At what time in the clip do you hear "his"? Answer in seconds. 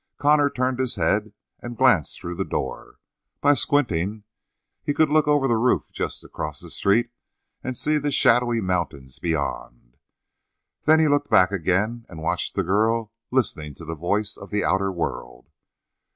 0.79-0.95